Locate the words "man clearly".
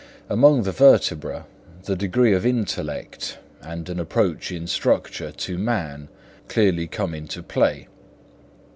5.59-6.87